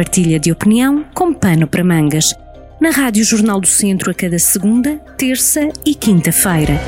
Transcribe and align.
partilha 0.00 0.40
de 0.40 0.50
opinião 0.50 1.04
com 1.12 1.30
pano 1.34 1.66
para 1.66 1.84
mangas. 1.84 2.34
Na 2.80 2.88
Rádio 2.88 3.22
Jornal 3.22 3.60
do 3.60 3.66
Centro 3.66 4.10
a 4.10 4.14
cada 4.14 4.38
segunda, 4.38 4.96
terça 5.18 5.68
e 5.84 5.94
quinta-feira. 5.94 6.80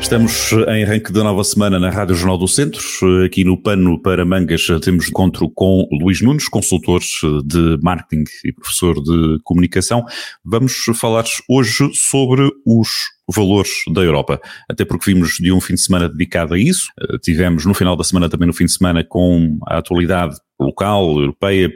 Estamos 0.00 0.50
em 0.68 0.84
arranque 0.84 1.12
da 1.12 1.22
nova 1.22 1.44
semana 1.44 1.78
na 1.78 1.90
Rádio 1.90 2.14
Jornal 2.14 2.38
do 2.38 2.48
Centro. 2.48 2.80
Aqui 3.26 3.44
no 3.44 3.60
Pano 3.60 4.00
para 4.00 4.24
Mangas 4.24 4.66
temos 4.82 5.08
encontro 5.08 5.50
com 5.50 5.86
Luís 6.00 6.22
Nunes, 6.22 6.48
consultor 6.48 7.02
de 7.44 7.78
marketing 7.82 8.24
e 8.42 8.52
professor 8.54 8.94
de 9.02 9.38
comunicação. 9.44 10.02
Vamos 10.42 10.82
falar 10.98 11.24
hoje 11.46 11.90
sobre 11.92 12.50
os 12.66 12.88
valores 13.28 13.70
da 13.92 14.00
Europa. 14.00 14.40
Até 14.66 14.86
porque 14.86 15.12
vimos 15.12 15.36
de 15.36 15.52
um 15.52 15.60
fim 15.60 15.74
de 15.74 15.82
semana 15.82 16.08
dedicado 16.08 16.54
a 16.54 16.58
isso. 16.58 16.86
Tivemos 17.22 17.66
no 17.66 17.74
final 17.74 17.94
da 17.94 18.04
semana 18.04 18.30
também 18.30 18.46
no 18.46 18.54
fim 18.54 18.64
de 18.64 18.72
semana 18.72 19.04
com 19.04 19.58
a 19.66 19.76
atualidade 19.76 20.36
local, 20.58 21.20
europeia, 21.20 21.70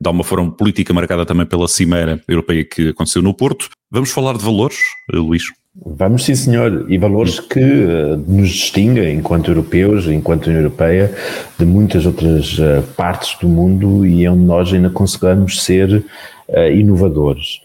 de 0.00 0.08
uma 0.08 0.24
forma 0.24 0.50
política 0.50 0.92
marcada 0.92 1.26
também 1.26 1.46
pela 1.46 1.68
Cimeira 1.68 2.20
Europeia 2.28 2.64
que 2.64 2.90
aconteceu 2.90 3.22
no 3.22 3.34
Porto. 3.34 3.68
Vamos 3.90 4.10
falar 4.10 4.36
de 4.36 4.44
valores, 4.44 4.78
Luís? 5.12 5.44
Vamos 5.84 6.24
sim, 6.24 6.34
senhor, 6.34 6.86
e 6.88 6.98
valores 6.98 7.38
que 7.38 7.60
uh, 7.60 8.16
nos 8.26 8.50
distinguem 8.50 9.16
enquanto 9.16 9.48
europeus, 9.48 10.08
enquanto 10.08 10.46
União 10.46 10.60
Europeia, 10.62 11.14
de 11.56 11.64
muitas 11.64 12.04
outras 12.04 12.58
uh, 12.58 12.82
partes 12.96 13.38
do 13.38 13.48
mundo 13.48 14.04
e 14.04 14.28
onde 14.28 14.42
nós 14.42 14.72
ainda 14.72 14.90
conseguimos 14.90 15.62
ser 15.62 16.04
uh, 16.48 16.72
inovadores. 16.72 17.60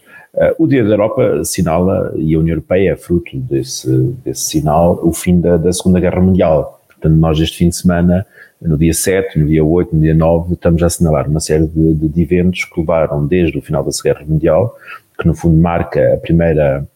o 0.58 0.66
Dia 0.66 0.84
da 0.84 0.90
Europa 0.90 1.40
assinala, 1.40 2.12
e 2.16 2.34
a 2.34 2.38
União 2.38 2.54
Europeia 2.54 2.92
é 2.92 2.96
fruto 2.96 3.36
desse, 3.36 3.88
desse 4.24 4.42
sinal, 4.42 5.00
o 5.02 5.12
fim 5.12 5.40
da, 5.40 5.56
da 5.56 5.72
Segunda 5.72 5.98
Guerra 5.98 6.20
Mundial. 6.20 6.83
Portanto, 7.04 7.20
nós 7.20 7.38
este 7.38 7.58
fim 7.58 7.68
de 7.68 7.76
semana, 7.76 8.26
no 8.62 8.78
dia 8.78 8.94
7, 8.94 9.38
no 9.38 9.46
dia 9.46 9.62
8, 9.62 9.94
no 9.94 10.00
dia 10.00 10.14
9, 10.14 10.54
estamos 10.54 10.82
a 10.82 10.86
assinalar 10.86 11.28
uma 11.28 11.38
série 11.38 11.66
de, 11.66 11.94
de, 11.94 12.08
de 12.08 12.22
eventos 12.22 12.64
que 12.64 12.80
levaram 12.80 13.26
desde 13.26 13.58
o 13.58 13.60
final 13.60 13.84
da 13.84 13.92
Segunda 13.92 14.14
Guerra 14.14 14.26
Mundial, 14.26 14.74
que 15.18 15.26
no 15.26 15.34
fundo 15.34 15.56
marca 15.60 16.14
a 16.14 16.16
primeira 16.16 16.86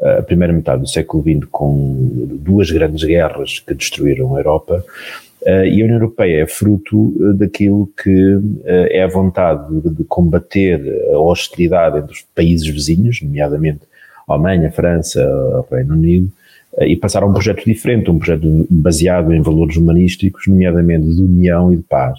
a 0.00 0.22
primeira 0.22 0.52
metade 0.52 0.82
do 0.82 0.88
século 0.88 1.24
XX 1.24 1.48
com 1.50 2.28
duas 2.40 2.70
grandes 2.70 3.02
guerras 3.02 3.58
que 3.58 3.74
destruíram 3.74 4.34
a 4.34 4.38
Europa, 4.38 4.84
Uh, 5.40 5.64
e 5.64 5.80
a 5.80 5.84
União 5.84 5.98
Europeia 5.98 6.42
é 6.42 6.46
fruto 6.48 6.98
uh, 6.98 7.32
daquilo 7.32 7.88
que 8.02 8.34
uh, 8.34 8.52
é 8.64 9.04
a 9.04 9.06
vontade 9.06 9.72
de, 9.82 9.90
de, 9.90 10.04
combater 10.04 10.80
a 11.14 11.18
hostilidade 11.18 11.98
entre 11.98 12.12
os 12.12 12.22
países 12.34 12.66
vizinhos, 12.66 13.22
nomeadamente 13.22 13.82
a 14.26 14.32
Alemanha, 14.32 14.66
a 14.66 14.72
França, 14.72 15.24
o 15.24 15.72
Reino 15.72 15.94
Unido, 15.94 16.32
e 16.80 16.96
passar 16.96 17.22
a 17.22 17.26
um 17.26 17.32
projeto 17.32 17.64
diferente, 17.64 18.10
um 18.10 18.18
projeto 18.18 18.66
baseado 18.70 19.32
em 19.32 19.40
valores 19.40 19.76
humanísticos, 19.76 20.46
nomeadamente 20.46 21.08
de 21.08 21.20
união 21.20 21.72
e 21.72 21.76
de 21.76 21.82
paz. 21.82 22.18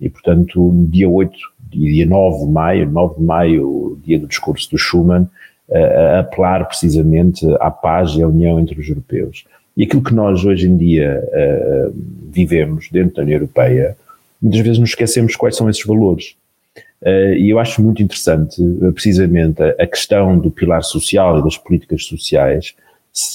E, 0.00 0.08
portanto, 0.08 0.72
no 0.72 0.86
dia 0.86 1.08
8 1.08 1.36
e 1.72 1.92
dia 1.92 2.06
9 2.06 2.46
de 2.46 2.52
maio, 2.52 2.90
9 2.90 3.16
de 3.16 3.22
maio, 3.22 3.98
dia 4.04 4.18
do 4.18 4.26
discurso 4.26 4.70
do 4.70 4.78
Schuman, 4.78 5.28
a 5.70 6.20
apelar 6.20 6.64
precisamente 6.66 7.44
à 7.60 7.70
paz 7.70 8.12
e 8.12 8.22
à 8.22 8.28
união 8.28 8.58
entre 8.58 8.78
os 8.80 8.88
europeus. 8.88 9.44
E 9.76 9.84
aquilo 9.84 10.02
que 10.02 10.14
nós 10.14 10.44
hoje 10.44 10.66
em 10.66 10.76
dia 10.76 11.22
vivemos 12.30 12.88
dentro 12.90 13.16
da 13.16 13.22
União 13.22 13.36
Europeia, 13.36 13.96
muitas 14.40 14.60
vezes 14.60 14.78
nos 14.78 14.90
esquecemos 14.90 15.36
quais 15.36 15.56
são 15.56 15.68
esses 15.68 15.84
valores. 15.84 16.36
E 17.36 17.50
eu 17.50 17.58
acho 17.58 17.82
muito 17.82 18.02
interessante, 18.02 18.60
precisamente, 18.94 19.62
a, 19.62 19.86
questão 19.86 20.38
do 20.38 20.50
pilar 20.50 20.82
social 20.82 21.38
e 21.38 21.42
das 21.42 21.56
políticas 21.56 22.04
sociais 22.04 22.74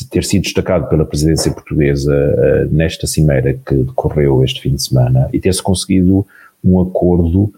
ter 0.10 0.24
sido 0.24 0.44
destacado 0.44 0.88
pela 0.88 1.06
presidência 1.06 1.52
portuguesa 1.52 2.68
nesta 2.72 3.08
cimeira 3.08 3.54
que 3.66 3.76
decorreu 3.76 4.44
este 4.44 4.62
fim 4.62 4.76
de 4.76 4.84
semana 4.84 5.30
e 5.34 5.40
ter-se 5.40 5.62
conseguido 5.62 6.26
um 6.64 6.82
acordo 6.82 7.54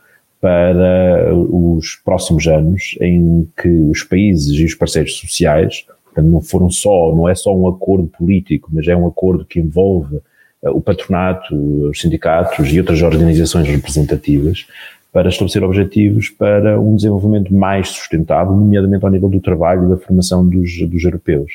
para 0.45 1.33
os 1.33 1.95
próximos 2.03 2.45
anos 2.47 2.95
em 3.01 3.47
que 3.59 3.67
os 3.67 4.03
países 4.03 4.59
e 4.59 4.63
os 4.63 4.75
parceiros 4.75 5.17
sociais, 5.17 5.85
portanto, 6.03 6.27
não 6.27 6.39
foram 6.39 6.69
só, 6.69 7.15
não 7.15 7.27
é 7.27 7.33
só 7.33 7.55
um 7.55 7.67
acordo 7.67 8.07
político, 8.07 8.69
mas 8.71 8.87
é 8.87 8.95
um 8.95 9.07
acordo 9.07 9.43
que 9.43 9.59
envolve 9.59 10.17
eh, 10.63 10.69
o 10.69 10.81
patronato, 10.81 11.55
os 11.89 11.99
sindicatos 11.99 12.71
e 12.71 12.79
outras 12.79 13.01
organizações 13.01 13.67
representativas 13.67 14.67
para 15.11 15.29
estabelecer 15.29 15.63
objetivos 15.63 16.29
para 16.29 16.79
um 16.79 16.95
desenvolvimento 16.95 17.51
mais 17.51 17.89
sustentável, 17.89 18.53
nomeadamente 18.53 19.03
ao 19.03 19.11
nível 19.11 19.29
do 19.29 19.39
trabalho 19.39 19.85
e 19.85 19.89
da 19.89 19.97
formação 19.97 20.47
dos, 20.47 20.77
dos 20.87 21.03
europeus. 21.03 21.53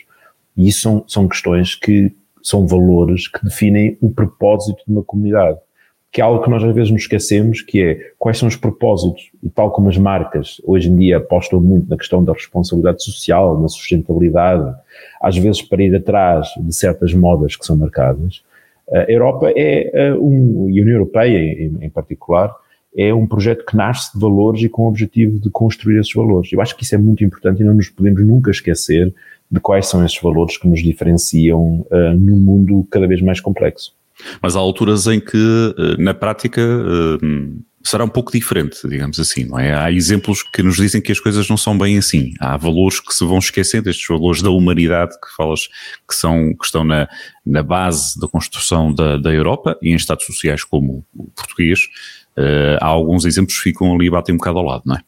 E 0.61 0.69
isso 0.69 0.83
são, 0.83 1.05
são 1.09 1.29
questões 1.29 1.75
que 1.75 2.13
são 2.43 2.67
valores 2.67 3.29
que 3.29 3.43
definem 3.43 3.97
o 4.01 4.11
propósito 4.11 4.83
de 4.87 4.93
uma 4.93 5.03
comunidade 5.03 5.59
que 6.13 6.21
é 6.21 6.25
algo 6.25 6.43
que 6.43 6.51
nós 6.51 6.63
às 6.65 6.75
vezes 6.75 6.91
nos 6.91 7.03
esquecemos, 7.03 7.63
que 7.63 7.81
é 7.81 8.13
quais 8.19 8.37
são 8.37 8.49
os 8.49 8.57
propósitos, 8.57 9.31
e 9.43 9.49
tal 9.49 9.71
como 9.71 9.89
as 9.89 9.97
marcas 9.97 10.61
hoje 10.65 10.89
em 10.89 10.97
dia 10.97 11.19
apostam 11.19 11.61
muito 11.61 11.89
na 11.89 11.97
questão 11.97 12.25
da 12.25 12.33
responsabilidade 12.33 13.05
social, 13.05 13.61
na 13.61 13.69
sustentabilidade, 13.69 14.75
às 15.23 15.37
vezes 15.37 15.63
para 15.63 15.83
ir 15.83 15.95
atrás 15.95 16.49
de 16.59 16.75
certas 16.75 17.15
modas 17.15 17.55
que 17.55 17.65
são 17.65 17.77
marcadas, 17.77 18.43
a 18.93 19.05
Europa 19.09 19.53
é 19.55 19.89
eh, 19.95 20.15
um, 20.15 20.69
e 20.69 20.81
a 20.81 20.83
União 20.83 20.97
Europeia 20.97 21.39
em, 21.39 21.79
em 21.81 21.89
particular, 21.89 22.53
é 22.97 23.15
um 23.15 23.25
projeto 23.25 23.65
que 23.65 23.77
nasce 23.77 24.13
de 24.13 24.21
valores 24.21 24.61
e 24.65 24.69
com 24.69 24.83
o 24.83 24.89
objetivo 24.89 25.39
de 25.39 25.49
construir 25.49 26.01
esses 26.01 26.13
valores. 26.13 26.53
Eu 26.53 26.61
acho 26.61 26.77
que 26.77 26.83
isso 26.83 26.97
é 26.97 26.99
muito 26.99 27.23
importante 27.23 27.63
e 27.63 27.65
não 27.65 27.75
nos 27.75 27.89
podemos 27.89 28.21
nunca 28.27 28.51
esquecer 28.51 29.15
de 29.51 29.61
quais 29.61 29.87
são 29.87 30.05
esses 30.05 30.21
valores 30.21 30.57
que 30.57 30.69
nos 30.69 30.83
diferenciam 30.83 31.87
uh, 31.91 32.15
num 32.15 32.37
mundo 32.37 32.87
cada 32.91 33.07
vez 33.07 33.21
mais 33.21 33.41
complexo. 33.41 33.93
Mas 34.43 34.57
há 34.57 34.59
alturas 34.59 35.07
em 35.07 35.21
que, 35.21 35.75
eh, 35.79 36.03
na 36.03 36.13
prática, 36.13 36.61
eh, 36.61 37.27
será 37.83 38.05
um 38.05 38.09
pouco 38.09 38.31
diferente, 38.31 38.87
digamos 38.87 39.19
assim, 39.19 39.45
não 39.45 39.59
é? 39.59 39.75
Há 39.75 39.91
exemplos 39.91 40.43
que 40.43 40.63
nos 40.63 40.77
dizem 40.77 41.01
que 41.01 41.11
as 41.11 41.19
coisas 41.19 41.49
não 41.49 41.57
são 41.57 41.77
bem 41.77 41.97
assim. 41.97 42.35
Há 42.39 42.57
valores 42.57 43.01
que 43.01 43.15
se 43.15 43.25
vão 43.25 43.39
esquecendo, 43.39 43.89
estes 43.89 44.07
valores 44.07 44.43
da 44.43 44.51
humanidade 44.51 45.13
que 45.13 45.35
falas, 45.35 45.69
que, 46.07 46.15
são, 46.15 46.55
que 46.55 46.65
estão 46.65 46.85
na, 46.85 47.09
na 47.45 47.63
base 47.63 48.19
da 48.21 48.29
construção 48.29 48.93
da, 48.93 49.17
da 49.17 49.33
Europa 49.33 49.79
e 49.83 49.91
em 49.91 49.95
Estados 49.95 50.27
sociais 50.27 50.65
como 50.65 51.05
o 51.17 51.25
português. 51.35 51.81
Uh, 52.37 52.79
há 52.81 52.87
alguns 52.87 53.25
exemplos 53.25 53.57
que 53.57 53.63
ficam 53.63 53.93
ali 53.95 54.07
e 54.07 54.11
batem 54.11 54.35
um 54.35 54.39
bocado 54.39 54.59
ao 54.59 54.65
lado, 54.65 54.83
não 54.87 54.97
é? 54.97 55.01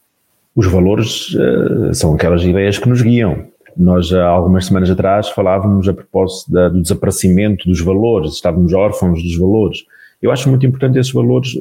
Os 0.54 0.66
valores 0.66 1.30
uh, 1.34 1.94
são 1.94 2.14
aquelas 2.14 2.42
ideias 2.42 2.78
que 2.78 2.88
nos 2.88 3.00
guiam. 3.00 3.51
Nós, 3.77 4.12
há 4.12 4.27
algumas 4.27 4.66
semanas 4.66 4.91
atrás, 4.91 5.28
falávamos 5.28 5.88
a 5.88 5.94
propósito 5.94 6.50
da, 6.50 6.69
do 6.69 6.83
desaparecimento 6.83 7.69
dos 7.69 7.81
valores, 7.81 8.34
estávamos 8.34 8.72
órfãos 8.72 9.22
dos 9.22 9.37
valores. 9.37 9.84
Eu 10.21 10.31
acho 10.31 10.49
muito 10.49 10.65
importante 10.65 10.99
esses 10.99 11.12
valores 11.12 11.59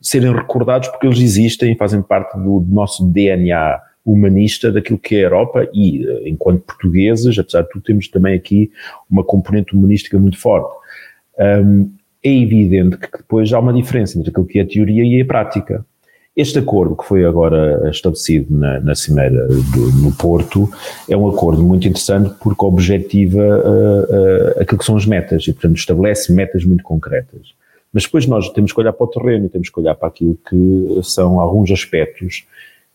serem 0.00 0.32
recordados 0.32 0.88
porque 0.88 1.06
eles 1.06 1.18
existem 1.18 1.72
e 1.72 1.76
fazem 1.76 2.00
parte 2.00 2.38
do, 2.38 2.64
nosso 2.68 3.04
DNA 3.06 3.80
humanista 4.04 4.70
daquilo 4.70 4.98
que 4.98 5.16
é 5.16 5.18
a 5.18 5.22
Europa 5.22 5.68
e, 5.72 6.06
eh, 6.06 6.28
enquanto 6.28 6.62
portugueses, 6.62 7.38
apesar 7.38 7.62
de 7.62 7.70
tudo, 7.70 7.82
temos 7.82 8.06
também 8.06 8.34
aqui 8.34 8.70
uma 9.10 9.24
componente 9.24 9.74
humanística 9.74 10.18
muito 10.18 10.38
forte. 10.38 10.70
Um, 11.38 11.90
é 12.22 12.32
evidente 12.32 12.96
que 12.96 13.18
depois 13.18 13.52
há 13.52 13.58
uma 13.58 13.72
diferença 13.72 14.18
entre 14.18 14.30
aquilo 14.30 14.46
que 14.46 14.58
é 14.58 14.62
a 14.62 14.66
teoria 14.66 15.04
e 15.04 15.20
a 15.20 15.24
prática. 15.24 15.84
Este 16.36 16.58
acordo 16.58 16.96
que 16.96 17.04
foi 17.04 17.24
agora 17.24 17.88
estabelecido 17.90 18.56
na, 18.56 18.80
na 18.80 18.94
Cimeira 18.96 19.46
do, 19.46 19.92
no 20.02 20.12
Porto 20.12 20.68
é 21.08 21.16
um 21.16 21.28
acordo 21.28 21.62
muito 21.62 21.86
interessante 21.86 22.34
porque 22.40 22.64
objetiva 22.64 23.38
uh, 23.40 24.58
uh, 24.58 24.60
aquilo 24.60 24.78
que 24.78 24.84
são 24.84 24.96
as 24.96 25.06
metas 25.06 25.46
e, 25.46 25.52
portanto, 25.52 25.76
estabelece 25.76 26.32
metas 26.32 26.64
muito 26.64 26.82
concretas. 26.82 27.54
Mas 27.92 28.02
depois 28.02 28.26
nós 28.26 28.48
temos 28.50 28.72
que 28.72 28.80
olhar 28.80 28.92
para 28.92 29.04
o 29.04 29.06
terreno 29.06 29.46
e 29.46 29.48
temos 29.48 29.70
que 29.70 29.78
olhar 29.78 29.94
para 29.94 30.08
aquilo 30.08 30.36
que 30.48 31.00
são 31.04 31.38
alguns 31.38 31.70
aspectos 31.70 32.44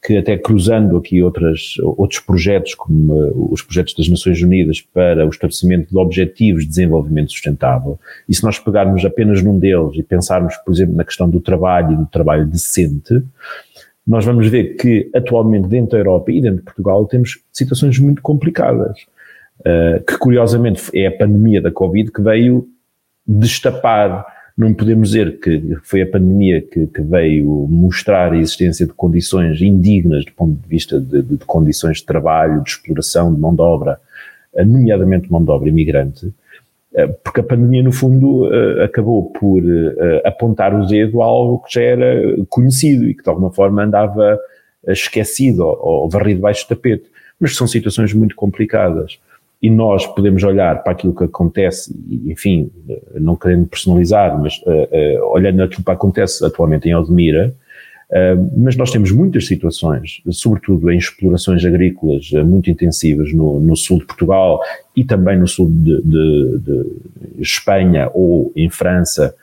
que 0.02 0.18
até 0.18 0.38
cruzando 0.38 0.96
aqui 0.98 1.22
outras, 1.22 1.76
outros 1.80 2.22
projetos, 2.22 2.74
como 2.74 3.14
uh, 3.14 3.54
os 3.54 3.62
projetos 3.62 3.94
das 3.94 4.08
Nações 4.08 4.42
Unidas 4.42 4.82
para 4.82 5.26
o 5.26 5.30
estabelecimento 5.30 5.90
de 5.90 5.98
objetivos 5.98 6.64
de 6.64 6.70
desenvolvimento 6.70 7.32
sustentável, 7.32 8.00
e 8.28 8.34
se 8.34 8.44
nós 8.44 8.58
pegarmos 8.58 9.04
apenas 9.04 9.44
num 9.44 9.60
deles 9.60 9.96
e 9.96 10.04
pensarmos, 10.04 10.56
por 10.58 10.74
exemplo, 10.74 10.96
na 10.96 11.04
questão 11.04 11.30
do 11.30 11.42
trabalho 11.42 11.94
e 11.94 11.96
do 11.98 12.06
trabalho 12.06 12.46
decente, 12.46 13.22
nós 14.08 14.24
vamos 14.24 14.48
ver 14.48 14.76
que 14.76 15.10
atualmente 15.14 15.68
dentro 15.68 15.92
da 15.92 15.98
Europa 15.98 16.32
e 16.32 16.42
dentro 16.42 16.60
de 16.60 16.64
Portugal 16.64 17.06
temos 17.06 17.40
situações 17.52 18.00
muito 18.00 18.22
complicadas, 18.22 18.98
uh, 19.60 20.04
que 20.08 20.18
curiosamente 20.18 20.90
é 20.94 21.08
a 21.08 21.18
pandemia 21.18 21.62
da 21.62 21.72
Covid 21.72 22.10
que 22.10 22.22
veio 22.22 22.68
destapar 23.28 24.39
não 24.60 24.74
podemos 24.74 25.12
dizer 25.12 25.40
que 25.40 25.78
foi 25.84 26.02
a 26.02 26.06
pandemia 26.06 26.62
que, 26.62 26.86
que, 26.86 27.02
veio 27.02 27.66
mostrar 27.70 28.34
a 28.34 28.38
existência 28.38 28.86
de 28.86 28.92
condições 28.92 29.62
indignas 29.62 30.26
do 30.26 30.34
ponto 30.34 30.62
de 30.62 30.68
vista 30.68 31.00
de, 31.00 31.22
de, 31.22 31.38
de 31.38 31.46
condições 31.46 32.00
de 32.00 32.06
trabalho, 32.06 32.62
de 32.62 32.72
exploração 32.72 33.34
de 33.34 33.40
mão 33.40 33.56
de 33.56 33.62
obra, 33.62 33.98
eh, 34.54 34.66
nomeadamente 34.66 35.32
mão 35.32 35.42
de 35.42 35.50
obra 35.50 35.70
imigrante, 35.70 36.34
eh, 36.94 37.08
porque 37.08 37.40
a 37.40 37.44
pandemia, 37.44 37.82
no 37.82 37.94
fundo, 37.94 38.54
eh, 38.54 38.84
acabou 38.84 39.32
por 39.32 39.64
apontar 40.26 40.76
o 40.76 40.86
dedo 40.86 41.22
a 41.22 41.26
algo 41.26 41.60
que 41.60 41.76
já 41.76 41.82
era 41.82 42.36
conhecido 42.50 43.08
e 43.08 43.16
que 43.16 43.24
de 43.24 43.30
alguma 43.30 43.54
forma 43.54 43.82
andava 43.82 44.38
esquecido 44.90 45.64
ou 45.64 46.10
varrido 46.10 46.42
baixo 46.42 46.66
do 46.66 46.76
tapete. 46.76 47.06
Mas 47.40 47.56
são 47.56 47.66
situações 47.66 48.14
muito 48.14 48.36
complicadas 48.36 49.20
e 49.62 49.70
nós 49.70 50.08
podemos 50.08 50.42
olhar 50.44 50.82
para 50.84 50.94
aquilo 50.94 51.14
que 51.14 51.26
acontece, 51.26 51.94
enfim, 52.26 52.72
não 53.16 53.36
querendo 53.36 53.68
personalizar, 53.68 54.40
mas 54.40 54.58
uh, 54.60 55.22
uh, 55.22 55.34
olhando 55.34 55.62
aquilo 55.62 55.84
que 55.84 55.92
acontece 55.92 56.44
atualmente 56.46 56.88
em 56.88 56.94
Aldemira, 56.94 57.54
Uh, 58.12 58.52
mas 58.58 58.76
nós 58.76 58.90
temos 58.90 59.12
muitas 59.12 59.46
situações, 59.46 60.20
sobretudo 60.32 60.90
em 60.90 60.98
explorações 60.98 61.64
agrícolas 61.64 62.32
muito 62.44 62.72
intensivas 62.72 63.32
no, 63.32 63.60
no, 63.60 63.76
sul 63.76 64.00
de 64.00 64.06
Portugal 64.06 64.60
e 64.96 65.04
também 65.04 65.38
no 65.38 65.48
sul 65.48 65.70
de, 65.70 66.02
de, 66.02 66.58
de, 66.58 66.86
Espanha 67.38 68.10
ou 68.12 68.52
em 68.56 68.68
França, 68.68 69.36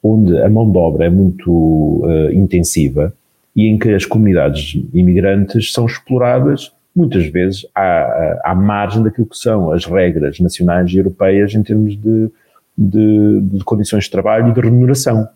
onde 0.00 0.40
a 0.40 0.48
mão 0.48 0.70
de 0.70 0.78
obra 0.78 1.06
é 1.06 1.10
muito 1.10 2.04
intensiva 2.32 3.12
e 3.56 3.66
em 3.66 3.76
que 3.76 3.92
as 3.92 4.06
comunidades 4.06 4.80
imigrantes 4.94 5.72
são 5.72 5.86
exploradas 5.86 6.70
muitas 6.94 7.26
vezes 7.26 7.66
à, 7.74 8.50
à 8.50 8.54
margem 8.54 9.02
daquilo 9.02 9.26
que 9.26 9.36
são 9.36 9.72
as 9.72 9.84
regras 9.86 10.38
nacionais 10.40 10.90
e 10.90 10.98
europeias 10.98 11.54
em 11.54 11.62
termos 11.62 11.96
de, 11.96 12.30
de, 12.76 13.40
de 13.40 13.64
condições 13.64 14.04
de 14.04 14.10
trabalho 14.10 14.48
e 14.48 14.52
de 14.52 14.60
remuneração. 14.60 15.28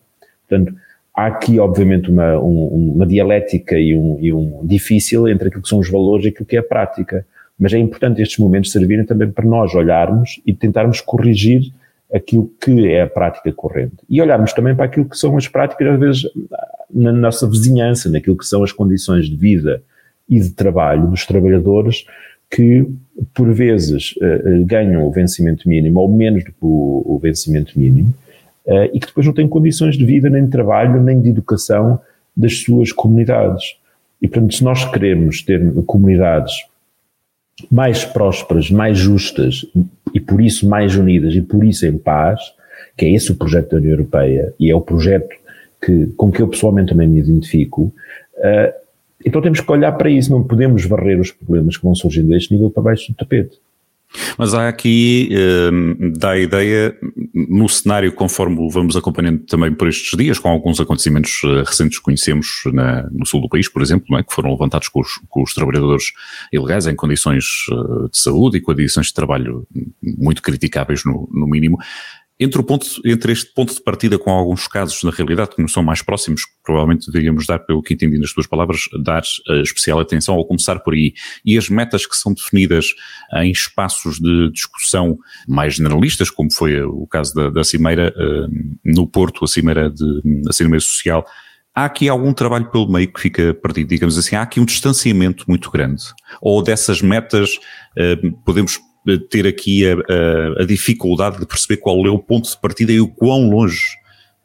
Portanto, 0.47 0.75
há 1.15 1.27
aqui, 1.27 1.59
obviamente, 1.59 2.09
uma, 2.11 2.37
um, 2.37 2.93
uma 2.95 3.05
dialética 3.05 3.77
e 3.77 3.97
um, 3.97 4.17
e 4.19 4.31
um 4.31 4.65
difícil 4.65 5.27
entre 5.27 5.47
aquilo 5.47 5.63
que 5.63 5.69
são 5.69 5.79
os 5.79 5.89
valores 5.89 6.25
e 6.25 6.29
aquilo 6.29 6.45
que 6.45 6.55
é 6.55 6.59
a 6.59 6.63
prática. 6.63 7.25
Mas 7.59 7.73
é 7.73 7.79
importante 7.79 8.21
estes 8.21 8.37
momentos 8.37 8.71
servirem 8.71 9.03
também 9.03 9.31
para 9.31 9.45
nós 9.45 9.73
olharmos 9.73 10.39
e 10.45 10.53
tentarmos 10.53 11.01
corrigir 11.01 11.71
aquilo 12.13 12.49
que 12.61 12.87
é 12.87 13.01
a 13.01 13.07
prática 13.07 13.51
corrente. 13.51 13.97
E 14.07 14.21
olharmos 14.21 14.53
também 14.53 14.75
para 14.75 14.85
aquilo 14.85 15.09
que 15.09 15.17
são 15.17 15.35
as 15.35 15.47
práticas, 15.47 15.87
às 15.87 15.99
vezes, 15.99 16.23
na 16.93 17.11
nossa 17.11 17.49
vizinhança, 17.49 18.09
naquilo 18.09 18.37
que 18.37 18.45
são 18.45 18.63
as 18.63 18.71
condições 18.71 19.25
de 19.25 19.35
vida 19.35 19.81
e 20.29 20.39
de 20.39 20.51
trabalho 20.51 21.07
dos 21.07 21.25
trabalhadores 21.25 22.05
que, 22.49 22.85
por 23.33 23.51
vezes, 23.53 24.13
uh, 24.17 24.65
ganham 24.65 25.05
o 25.05 25.11
vencimento 25.11 25.67
mínimo 25.67 25.99
ou 25.99 26.09
menos 26.09 26.43
do 26.43 26.51
que 26.51 26.57
o, 26.61 27.19
vencimento 27.21 27.77
mínimo 27.77 28.13
uh, 28.65 28.89
e 28.93 28.99
que 28.99 29.07
depois 29.07 29.25
não 29.25 29.33
têm 29.33 29.47
condições 29.47 29.97
de 29.97 30.05
vida, 30.05 30.29
nem 30.29 30.45
de 30.45 30.51
trabalho, 30.51 31.01
nem 31.01 31.19
de 31.19 31.29
educação 31.29 31.99
das 32.35 32.59
suas 32.59 32.91
comunidades. 32.91 33.77
E, 34.21 34.27
portanto, 34.27 34.55
se 34.55 34.63
nós 34.63 34.85
queremos 34.85 35.41
ter 35.41 35.73
comunidades 35.85 36.53
mais 37.71 38.05
prósperas, 38.05 38.69
mais 38.69 38.97
justas 38.97 39.65
e 40.13 40.19
por 40.19 40.41
isso 40.41 40.67
mais 40.67 40.95
unidas 40.95 41.33
e 41.33 41.41
por 41.41 41.63
isso 41.63 41.85
em 41.85 41.97
paz, 41.97 42.39
que 42.95 43.05
é 43.05 43.11
esse 43.11 43.31
o 43.31 43.35
projeto 43.35 43.71
da 43.71 43.77
União 43.77 43.91
Europeia 43.91 44.53
e 44.59 44.69
é 44.69 44.75
o 44.75 44.81
projeto 44.81 45.35
que, 45.83 46.07
com 46.15 46.31
que 46.31 46.41
eu 46.41 46.47
pessoalmente 46.47 46.89
também 46.89 47.07
me 47.07 47.19
identifico, 47.19 47.93
então 49.25 49.41
temos 49.41 49.59
que 49.59 49.71
olhar 49.71 49.91
para 49.93 50.09
isso, 50.09 50.31
não 50.31 50.43
podemos 50.43 50.85
varrer 50.85 51.19
os 51.19 51.31
problemas 51.31 51.77
que 51.77 51.83
vão 51.83 51.95
surgindo 51.95 52.29
deste 52.29 52.53
nível 52.53 52.69
para 52.69 52.83
baixo 52.83 53.11
do 53.11 53.15
tapete. 53.15 53.59
Mas 54.37 54.53
há 54.53 54.69
aqui, 54.69 55.29
eh, 55.31 55.69
dá 56.17 56.31
a 56.31 56.39
ideia, 56.39 56.97
no 57.33 57.67
cenário 57.67 58.11
conforme 58.13 58.57
o 58.59 58.69
vamos 58.69 58.95
acompanhando 58.95 59.39
também 59.39 59.73
por 59.73 59.87
estes 59.87 60.17
dias, 60.17 60.39
com 60.39 60.47
alguns 60.49 60.79
acontecimentos 60.79 61.41
eh, 61.43 61.63
recentes 61.65 61.97
que 61.97 62.03
conhecemos 62.03 62.63
na, 62.73 63.07
no 63.11 63.25
sul 63.25 63.41
do 63.41 63.49
país, 63.49 63.67
por 63.67 63.81
exemplo, 63.81 64.17
é? 64.17 64.23
que 64.23 64.33
foram 64.33 64.51
levantados 64.51 64.87
com 64.87 65.01
os, 65.01 65.19
com 65.27 65.43
os 65.43 65.53
trabalhadores 65.53 66.13
ilegais 66.53 66.87
em 66.87 66.95
condições 66.95 67.43
eh, 67.69 68.09
de 68.09 68.17
saúde 68.17 68.57
e 68.57 68.61
com 68.61 68.71
condições 68.71 69.07
de 69.07 69.13
trabalho 69.13 69.67
muito 70.01 70.41
criticáveis 70.41 71.03
no, 71.03 71.27
no 71.31 71.45
mínimo, 71.45 71.77
entre, 72.39 72.61
o 72.61 72.63
ponto, 72.63 72.85
entre 73.03 73.31
este 73.31 73.51
ponto 73.53 73.73
de 73.73 73.81
partida 73.81 74.19
com 74.19 74.29
alguns 74.29 74.67
casos 74.67 75.01
na 75.03 75.09
realidade 75.09 75.55
que 75.55 75.61
não 75.61 75.67
são 75.67 75.81
mais 75.81 76.01
próximos, 76.01 76.43
provavelmente 76.63 77.07
deveríamos 77.07 77.47
dar, 77.47 77.59
pelo 77.59 77.81
que 77.81 77.95
entendi 77.95 78.19
nas 78.19 78.31
tuas 78.31 78.45
palavras, 78.45 78.81
dar 79.03 79.23
uh, 79.49 79.61
especial 79.61 79.99
atenção 79.99 80.35
ao 80.35 80.45
começar 80.45 80.79
por 80.79 80.93
aí, 80.93 81.13
e 81.43 81.57
as 81.57 81.67
metas 81.69 82.05
que 82.05 82.15
são 82.15 82.33
definidas 82.33 82.93
uh, 83.33 83.39
em 83.39 83.51
espaços 83.51 84.19
de 84.19 84.51
discussão 84.51 85.17
mais 85.47 85.75
generalistas, 85.75 86.29
como 86.29 86.53
foi 86.53 86.79
o 86.81 87.07
caso 87.07 87.33
da, 87.33 87.49
da 87.49 87.63
Cimeira 87.63 88.13
uh, 88.15 88.47
no 88.85 89.07
Porto, 89.07 89.43
a 89.43 89.47
Cimeira, 89.47 89.89
de, 89.89 90.21
a 90.47 90.53
Cimeira 90.53 90.79
Social, 90.79 91.25
há 91.73 91.85
aqui 91.85 92.07
algum 92.07 92.33
trabalho 92.33 92.69
pelo 92.69 92.91
meio 92.91 93.11
que 93.11 93.19
fica 93.19 93.53
perdido, 93.55 93.89
digamos 93.89 94.17
assim, 94.17 94.35
há 94.35 94.43
aqui 94.43 94.59
um 94.59 94.65
distanciamento 94.65 95.45
muito 95.47 95.71
grande, 95.71 96.03
ou 96.39 96.61
dessas 96.61 97.01
metas 97.01 97.59
podemos 98.45 98.79
ter 99.29 99.47
aqui 99.47 99.85
a, 99.85 99.93
a, 99.93 100.63
a, 100.63 100.65
dificuldade 100.65 101.39
de 101.39 101.45
perceber 101.45 101.77
qual 101.77 102.05
é 102.05 102.09
o 102.09 102.19
ponto 102.19 102.49
de 102.49 102.59
partida 102.59 102.91
e 102.91 102.99
o 102.99 103.07
quão 103.07 103.49
longe 103.49 103.83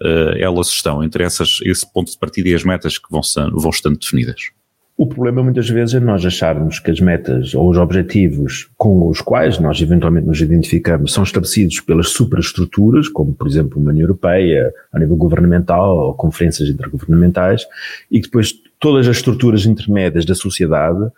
uh, 0.02 0.36
elas 0.38 0.68
estão 0.68 1.02
entre 1.02 1.24
essas, 1.24 1.58
esse 1.64 1.90
ponto 1.90 2.12
de 2.12 2.18
partida 2.18 2.48
e 2.48 2.54
as 2.54 2.64
metas 2.64 2.98
que 2.98 3.10
vão, 3.10 3.22
vão 3.54 3.70
estando 3.70 3.98
definidas. 3.98 4.50
O 4.96 5.06
problema 5.06 5.42
muitas 5.42 5.68
vezes 5.68 5.94
é 5.94 6.00
nós 6.00 6.24
acharmos 6.24 6.78
que 6.78 6.90
as 6.90 7.00
metas 7.00 7.54
ou 7.54 7.70
os 7.70 7.78
objetivos 7.78 8.68
com 8.76 9.08
os 9.08 9.20
quais 9.20 9.58
nós 9.58 9.80
eventualmente 9.80 10.26
nos 10.26 10.40
identificamos 10.40 11.12
são 11.12 11.24
estabelecidos 11.24 11.80
pelas 11.80 12.10
superestruturas, 12.10 13.08
como 13.08 13.32
por 13.32 13.48
exemplo 13.48 13.80
uma 13.80 13.90
União 13.90 14.04
Europeia, 14.04 14.72
a 14.92 14.98
nível 14.98 15.16
governamental 15.16 15.96
ou 15.96 16.14
conferências 16.14 16.68
intergovernamentais, 16.68 17.66
e 18.10 18.20
que 18.20 18.26
depois 18.26 18.52
todas 18.78 19.08
as 19.08 19.16
estruturas 19.16 19.64
intermédias 19.64 20.26
da 20.26 20.34
sociedade 20.34 21.10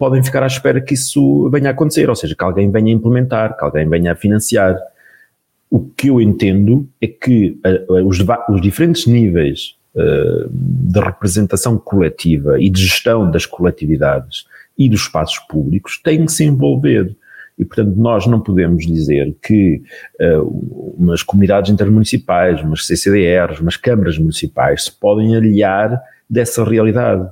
podem 0.00 0.24
ficar 0.24 0.42
à 0.42 0.46
espera 0.46 0.80
que 0.80 0.94
isso 0.94 1.50
venha 1.50 1.68
a 1.68 1.72
acontecer, 1.72 2.08
ou 2.08 2.16
seja, 2.16 2.34
que 2.34 2.42
alguém 2.42 2.70
venha 2.70 2.86
a 2.86 2.96
implementar, 2.96 3.54
que 3.54 3.62
alguém 3.62 3.86
venha 3.86 4.12
a 4.12 4.14
financiar. 4.14 4.74
O 5.70 5.78
que 5.78 6.08
eu 6.08 6.18
entendo 6.18 6.88
é 7.02 7.06
que 7.06 7.60
uh, 7.86 8.06
os, 8.06 8.18
os, 8.48 8.62
diferentes 8.62 9.06
níveis 9.06 9.76
uh, 9.94 10.48
de 10.50 10.98
representação 10.98 11.76
coletiva 11.76 12.58
e 12.58 12.70
de 12.70 12.82
gestão 12.82 13.30
das 13.30 13.44
coletividades 13.44 14.46
e 14.76 14.88
dos 14.88 15.02
espaços 15.02 15.38
públicos 15.40 16.00
têm 16.02 16.24
que 16.24 16.32
se 16.32 16.44
envolver. 16.44 17.14
E, 17.58 17.64
portanto, 17.66 17.94
nós 17.94 18.26
não 18.26 18.40
podemos 18.40 18.86
dizer 18.86 19.36
que 19.42 19.82
uh, 20.18 20.94
umas 20.98 21.22
comunidades 21.22 21.70
intermunicipais, 21.70 22.62
umas 22.62 22.86
CCDRs, 22.86 23.60
umas 23.60 23.76
câmaras 23.76 24.16
municipais 24.16 24.84
se 24.84 24.92
podem 24.98 25.36
aliar 25.36 26.00
dessa 26.28 26.64
realidade. 26.64 27.28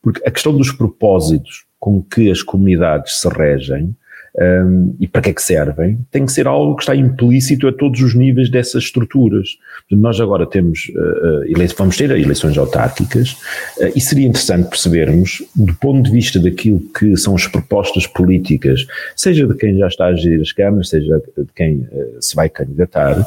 Porque 0.00 0.22
a 0.24 0.30
questão 0.30 0.56
dos 0.56 0.70
propósitos 0.70 1.64
com 1.82 2.00
que 2.00 2.30
as 2.30 2.44
comunidades 2.44 3.20
se 3.20 3.28
regem 3.28 3.92
um, 4.40 4.94
e 5.00 5.08
para 5.08 5.20
que 5.20 5.30
é 5.30 5.32
que 5.32 5.42
servem, 5.42 5.98
tem 6.12 6.24
que 6.24 6.30
ser 6.30 6.46
algo 6.46 6.76
que 6.76 6.82
está 6.82 6.94
implícito 6.94 7.66
a 7.66 7.72
todos 7.72 8.00
os 8.00 8.14
níveis 8.14 8.48
dessas 8.48 8.84
estruturas. 8.84 9.58
Nós 9.90 10.20
agora 10.20 10.46
temos, 10.46 10.92
uh, 10.94 11.74
vamos 11.76 11.96
ter 11.96 12.08
eleições 12.12 12.56
autárquicas 12.56 13.32
uh, 13.78 13.90
e 13.96 14.00
seria 14.00 14.28
interessante 14.28 14.68
percebermos, 14.68 15.42
do 15.56 15.74
ponto 15.74 16.04
de 16.04 16.12
vista 16.12 16.38
daquilo 16.38 16.78
que 16.96 17.16
são 17.16 17.34
as 17.34 17.48
propostas 17.48 18.06
políticas, 18.06 18.86
seja 19.16 19.44
de 19.44 19.54
quem 19.56 19.76
já 19.76 19.88
está 19.88 20.06
a 20.06 20.14
gerir 20.14 20.40
as 20.40 20.52
câmaras, 20.52 20.88
seja 20.88 21.20
de 21.36 21.52
quem 21.52 21.88
se 22.20 22.36
vai 22.36 22.48
candidatar, 22.48 23.26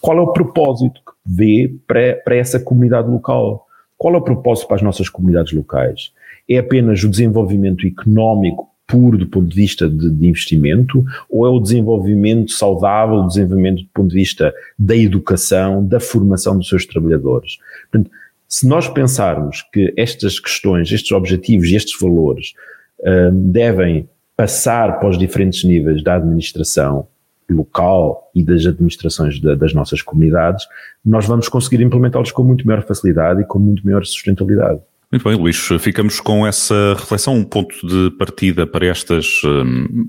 qual 0.00 0.18
é 0.18 0.22
o 0.22 0.32
propósito 0.32 1.00
que 1.06 1.12
vê 1.24 1.72
para, 1.86 2.16
para 2.16 2.34
essa 2.34 2.58
comunidade 2.58 3.08
local? 3.08 3.64
Qual 3.96 4.12
é 4.12 4.18
o 4.18 4.22
propósito 4.22 4.66
para 4.66 4.76
as 4.76 4.82
nossas 4.82 5.08
comunidades 5.08 5.52
locais? 5.52 6.10
É 6.50 6.58
apenas 6.58 7.02
o 7.04 7.08
desenvolvimento 7.08 7.86
económico 7.86 8.68
puro 8.90 9.16
do 9.16 9.26
ponto 9.28 9.46
de 9.48 9.54
vista 9.54 9.88
de, 9.88 10.10
de, 10.10 10.26
investimento, 10.26 11.04
ou 11.30 11.46
é 11.46 11.48
o 11.48 11.60
desenvolvimento 11.60 12.50
saudável, 12.50 13.18
o 13.18 13.28
desenvolvimento 13.28 13.82
do 13.82 13.88
ponto 13.94 14.08
de 14.08 14.16
vista 14.16 14.52
da 14.76 14.96
educação, 14.96 15.86
da 15.86 16.00
formação 16.00 16.58
dos 16.58 16.68
seus 16.68 16.84
trabalhadores. 16.84 17.58
Portanto, 17.90 18.10
se 18.48 18.66
nós 18.66 18.88
pensarmos 18.88 19.62
que 19.72 19.94
estas 19.96 20.40
questões, 20.40 20.90
estes 20.90 21.12
objetivos 21.12 21.68
e 21.68 21.76
estes 21.76 21.96
valores 22.00 22.52
hum, 23.00 23.52
devem 23.52 24.08
passar 24.36 24.98
para 24.98 25.08
os 25.08 25.16
diferentes 25.16 25.62
níveis 25.62 26.02
da 26.02 26.16
administração 26.16 27.06
local 27.48 28.30
e 28.34 28.42
das 28.42 28.66
administrações 28.66 29.40
de, 29.40 29.54
das 29.54 29.72
nossas 29.72 30.02
comunidades, 30.02 30.66
nós 31.04 31.26
vamos 31.26 31.48
conseguir 31.48 31.80
implementá-los 31.82 32.32
com 32.32 32.42
muito 32.42 32.66
maior 32.66 32.82
facilidade 32.82 33.42
e 33.42 33.44
com 33.44 33.58
muito 33.58 33.84
maior 33.84 34.04
sustentabilidade. 34.04 34.80
Muito 35.12 35.24
bem, 35.24 35.34
Luís, 35.34 35.56
ficamos 35.80 36.20
com 36.20 36.46
essa 36.46 36.94
reflexão, 36.96 37.34
um 37.34 37.44
ponto 37.44 37.74
de 37.86 38.10
partida 38.16 38.64
para 38.64 38.86
estas 38.86 39.42
hum, 39.44 40.08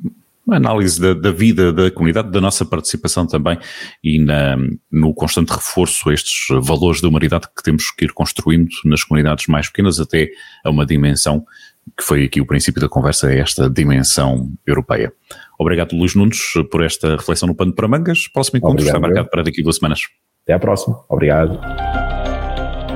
análise 0.49 0.99
da, 0.99 1.13
da, 1.13 1.31
vida 1.31 1.71
da 1.71 1.89
comunidade, 1.89 2.29
da 2.29 2.41
nossa 2.41 2.65
participação 2.65 3.25
também 3.25 3.57
e 4.03 4.19
na, 4.19 4.55
no 4.91 5.13
constante 5.13 5.49
reforço 5.49 6.09
a 6.09 6.13
estes 6.13 6.47
valores 6.61 7.01
da 7.01 7.07
humanidade 7.07 7.47
que 7.55 7.63
temos 7.63 7.91
que 7.91 8.05
ir 8.05 8.13
construindo 8.13 8.69
nas 8.85 9.03
comunidades 9.03 9.47
mais 9.47 9.67
pequenas 9.67 9.99
até 9.99 10.29
a 10.63 10.69
uma 10.69 10.85
dimensão 10.85 11.45
que 11.97 12.03
foi 12.03 12.25
aqui 12.25 12.39
o 12.39 12.45
princípio 12.45 12.79
da 12.79 12.87
conversa, 12.87 13.33
esta 13.33 13.69
dimensão 13.69 14.51
europeia. 14.67 15.11
Obrigado, 15.59 15.95
Luís 15.95 16.15
Nunes, 16.15 16.53
por 16.69 16.83
esta 16.83 17.15
reflexão 17.15 17.47
no 17.47 17.55
Pano 17.55 17.73
para 17.73 17.87
Mangas. 17.87 18.27
Próximo 18.27 18.57
encontro 18.57 18.75
Obrigado, 18.75 18.95
está 18.97 19.07
marcado 19.07 19.29
para 19.29 19.43
daqui 19.43 19.61
a 19.61 19.63
duas 19.63 19.77
semanas. 19.77 20.01
Até 20.43 20.53
à 20.53 20.59
próxima. 20.59 21.03
Obrigado. 21.09 21.59